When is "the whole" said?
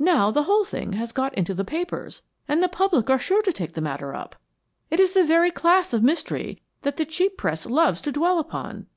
0.32-0.64